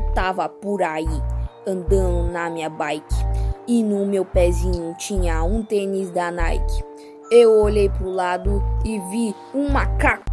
[0.00, 1.06] eu tava por aí,
[1.66, 3.14] andando na minha bike,
[3.68, 6.82] e no meu pezinho tinha um tênis da Nike.
[7.30, 10.24] Eu olhei pro lado e vi um macaco.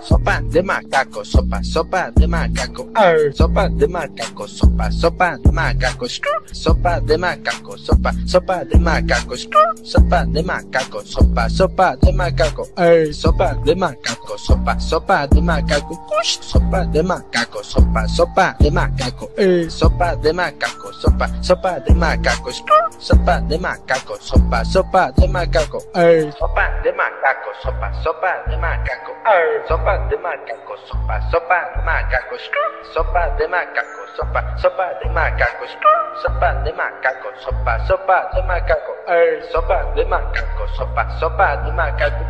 [0.00, 6.08] Sopa de macaco, sopa, sopa de macaco, arr, sopa de macaco, sopa, sopa de macaco,
[6.52, 9.36] sopa de macaco, sopa, sopa de macaco,
[9.84, 15.98] sopa de macaco, sopa, sopa de macaco, arr, sopa de macaco, sopa, sopa de macaco,
[16.22, 22.50] sopa de macaco, sopa, sopa de macaco, arr, sopa de macaco, sopa, sopa de macaco,
[22.98, 29.12] sopa de macaco, sopa, sopa de macaco, arr, sopa de macaco, sopa, sopa de macaco,
[29.26, 32.36] sopa sopa de macaco, sopa, sopa de macaco,
[32.92, 35.64] sopa de macaco, sopa, sopa de macaco,
[36.20, 38.92] sopa de macaco, sopa, sopa de macaco,
[39.50, 42.24] sopa de macaco, sopa, sopa de macaco,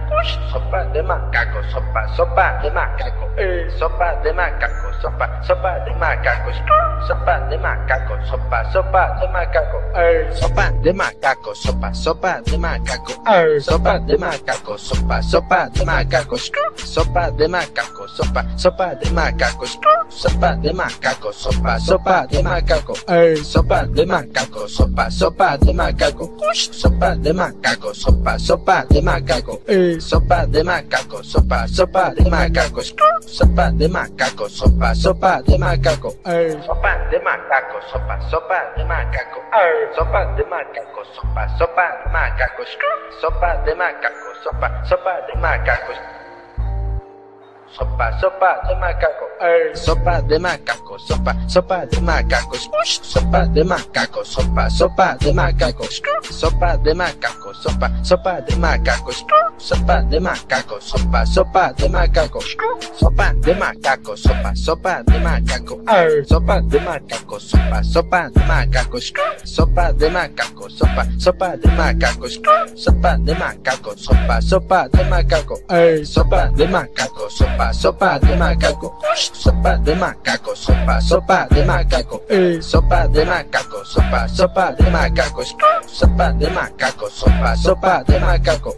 [0.51, 3.29] sopa de macaco, sopa, sopa de macaco,
[3.79, 10.33] sopa de macaco, sopa, sopa de macaco, sopa de macaco, sopa, sopa de macaco, er,
[10.35, 16.39] sopa de macaco, sopa, sopa de macaco, er, sopa de macaco, sopa, sopa de macaco,
[16.39, 19.67] sopa de macaco, sopa, sopa de macaco,
[20.09, 26.31] sopa de macaco, sopa, sopa de macaco, er, sopa de macaco, sopa, sopa de macaco,
[26.71, 32.83] sopa de macaco, sopa, sopa de macaco, er, sopa de macaco, sopa, sopa de macaco,
[33.27, 39.41] sopa de macaco, sopa, sopa de macaco, er, sopa de macaco, sopa, sopa de macaco,
[39.95, 42.65] sopa de macaco, sopa, sopa de macaco,
[43.21, 45.93] sopa de macaco, sopa, sopa de macaco
[47.73, 49.27] sopa, sopa de macaco,
[49.75, 55.85] sopa de macaco, sopa, sopa de macaco, sopa de macaco, sopa, sopa de macaco,
[56.31, 59.11] sopa de macaco, sopa, sopa de macaco,
[59.63, 62.41] sopa de macaco, sopa, sopa de macaco,
[62.99, 65.81] sopa de macaco, sopa, sopa de macaco,
[66.27, 68.99] sopa de macaco, sopa, sopa de macaco,
[69.45, 72.29] sopa de macaco, sopa, sopa de macaco,
[72.75, 75.57] sopa de macaco, sopa, sopa de macaco,
[76.05, 82.23] sopa de macaco, sopa sopa, de macaco, sopa de macaco, sopa, sopa de macaco,
[82.61, 85.45] sopa de macaco, sopa, sopa de macaco,
[85.87, 88.75] sopa de macaco, sopa, sopa de macaco.